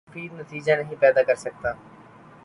[0.09, 1.71] مفید نتیجہ نہیں پیدا کر سکتا